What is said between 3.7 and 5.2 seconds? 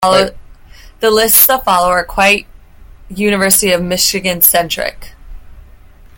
of Michigan centric.